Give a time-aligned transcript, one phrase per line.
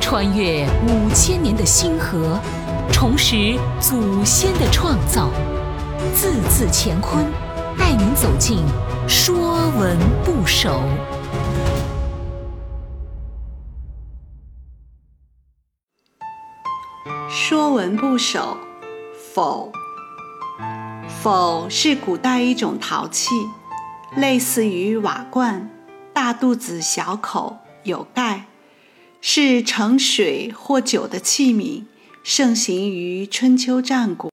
[0.00, 2.38] 穿越五千年的星河，
[2.92, 5.30] 重拾祖先的创造，
[6.14, 7.24] 字字乾坤，
[7.78, 8.58] 带您走进
[9.08, 10.80] 《说文不首》。
[17.30, 18.40] 《说文不首》
[19.34, 19.72] 否。
[21.22, 23.30] 否是古代一种陶器，
[24.14, 25.70] 类似于瓦罐，
[26.12, 28.44] 大肚子小口，有盖，
[29.26, 31.84] 是盛水或酒的器皿，
[32.22, 34.22] 盛行于春秋战国。